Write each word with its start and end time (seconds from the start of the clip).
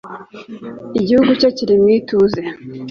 igihugu 0.99 1.31
cye 1.39 1.49
kiri 1.57 1.75
mu 1.81 1.87
ituze 1.97 2.41